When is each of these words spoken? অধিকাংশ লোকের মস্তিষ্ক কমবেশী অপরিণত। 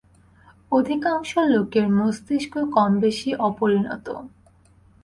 অধিকাংশ 0.71 1.31
লোকের 1.51 1.85
মস্তিষ্ক 1.97 2.53
কমবেশী 2.75 3.31
অপরিণত। 3.39 4.07